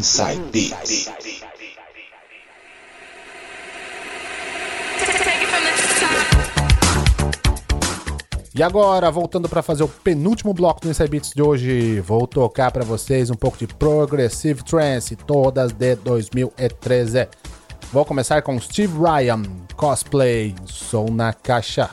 [0.00, 0.74] Inside.
[8.54, 12.72] E agora, voltando para fazer o penúltimo bloco do Inside Beats de hoje, vou tocar
[12.72, 17.28] para vocês um pouco de Progressive Trance, todas de 2013.
[17.92, 19.42] Vou começar com Steve Ryan,
[19.76, 21.90] Cosplay, Sou na Caixa.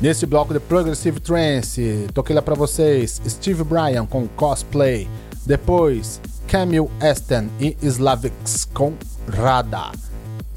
[0.00, 5.06] Nesse bloco de Progressive Trance, toquei lá pra vocês Steve Bryan com Cosplay.
[5.44, 8.94] Depois, Camille Esten e Slavix com
[9.28, 9.92] Rada.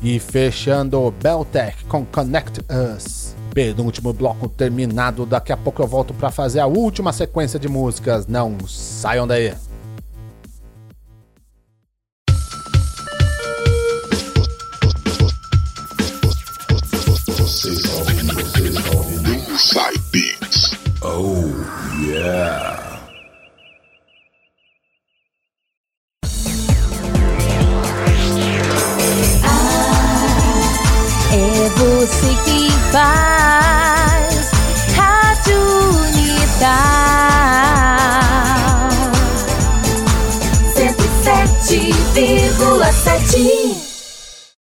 [0.01, 2.61] E fechando, Beltec com Connect
[2.95, 3.35] Us.
[3.53, 5.25] Penúltimo bloco terminado.
[5.25, 8.27] Daqui a pouco eu volto para fazer a última sequência de músicas.
[8.27, 9.53] Não saiam daí.